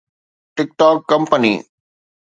tick 0.55 0.69
talk 0.79 0.97
company 1.09 1.53